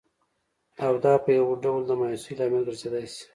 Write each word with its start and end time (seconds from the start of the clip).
او 0.85 0.93
دا 1.03 1.13
په 1.23 1.29
یوه 1.37 1.53
ډول 1.63 1.81
د 1.85 1.91
مایوسۍ 1.99 2.33
لامل 2.39 2.61
ګرځېدای 2.67 3.05
شي 3.13 3.25